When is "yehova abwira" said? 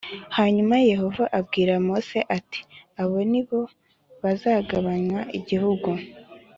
0.91-1.73